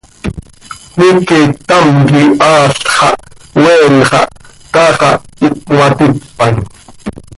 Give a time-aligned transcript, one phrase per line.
[0.91, 3.09] Cmiique ctam quih aal xaha
[3.65, 4.27] oeen xah,
[4.73, 6.55] taax ah iicp cömaticpan.